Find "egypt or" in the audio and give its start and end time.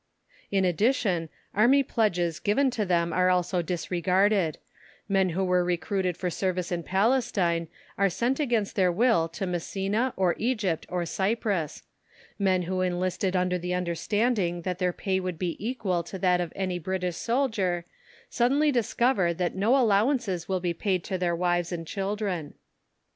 10.39-11.05